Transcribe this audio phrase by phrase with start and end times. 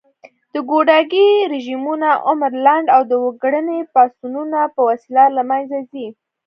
[0.53, 6.07] د ګوډاګي رژيمونه عمر لنډ او د وګړني پاڅونونو په وسیله له منځه ځي